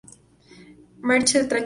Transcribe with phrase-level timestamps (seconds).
[0.99, 1.59] Marge se tranquiliza.